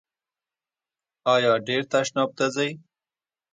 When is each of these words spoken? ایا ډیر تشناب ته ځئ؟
ایا 1.33 1.53
ډیر 1.67 1.81
تشناب 1.93 2.29
ته 2.37 2.45
ځئ؟ 2.55 2.71